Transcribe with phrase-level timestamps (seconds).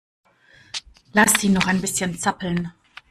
[1.13, 2.71] Lass sie noch ein bisschen zappeln.